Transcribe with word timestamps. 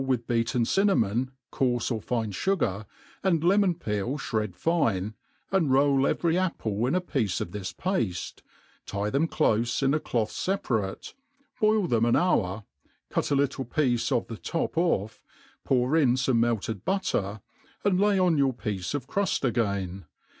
with 0.03 0.25
beaten 0.25 0.63
dhnamon^ 0.63 1.29
coarfe 1.51 1.91
or 1.91 2.01
fine 2.01 2.31
fugar, 2.31 2.87
and 3.21 3.41
lemon^peci 3.43 4.15
ihred 4.17 4.55
fine, 4.55 5.13
and 5.51 5.71
roll 5.71 6.07
every 6.07 6.39
apple 6.39 6.87
in 6.87 6.95
a 6.95 6.99
piece 6.99 7.39
of 7.39 7.51
this 7.51 7.71
pafte, 7.71 8.39
tie 8.87 9.11
them 9.11 9.27
elofe 9.27 9.83
in 9.83 9.93
a 9.93 9.99
cloth 9.99 10.31
feparate, 10.31 11.13
boil 11.59 11.85
them 11.85 12.05
an 12.05 12.15
hour, 12.15 12.63
cut 13.11 13.29
a 13.29 13.35
little 13.35 13.63
piece 13.63 14.11
of 14.11 14.25
the 14.25 14.37
top.oif', 14.37 15.21
pour 15.63 15.95
in 15.95 16.15
fome 16.15 16.39
melted 16.39 16.83
butter, 16.83 17.41
and 17.83 17.99
lay 17.99 18.17
on 18.17 18.37
yoiir 18.37 18.57
piece 18.57 18.95
of 18.95 19.05
cruft 19.05 19.45
again. 19.45 20.05